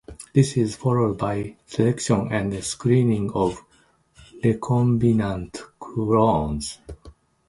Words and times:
This 0.33 0.57
is 0.57 0.75
followed 0.75 1.19
by 1.19 1.57
selection 1.67 2.29
and 2.31 2.63
screening 2.63 3.29
of 3.33 3.63
recombinant 4.43 5.61
clones. 5.79 6.79